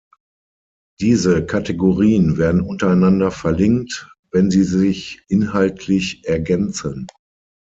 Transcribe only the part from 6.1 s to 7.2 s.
ergänzen.